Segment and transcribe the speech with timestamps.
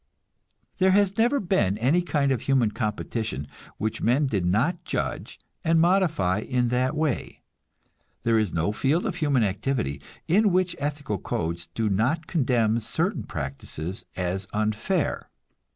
[0.79, 3.45] There has never been any kind of human competition
[3.77, 7.43] which men did not judge and modify in that way;
[8.23, 13.25] there is no field of human activity in which ethical codes do not condemn certain
[13.25, 15.29] practices as unfair.